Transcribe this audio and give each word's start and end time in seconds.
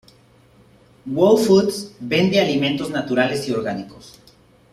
Whole 1.15 1.37
Foods 1.45 1.93
vende 1.99 2.39
alimentos 2.39 2.89
naturales 2.89 3.47
y 3.47 3.51
orgánicos. 3.51 4.19